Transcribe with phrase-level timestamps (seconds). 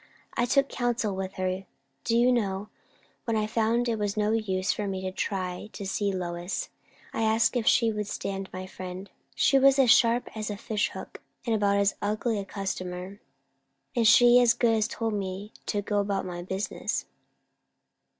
[0.35, 1.65] I took counsel with her,
[2.05, 2.69] do you know,
[3.25, 6.69] when I found it was no use for me to try to see Lois.
[7.13, 9.11] I asked her if she would stand my friend.
[9.35, 13.19] She was as sharp as a fish hook, and about as ugly a customer;
[13.95, 17.05] and she as good as told me to go about my business."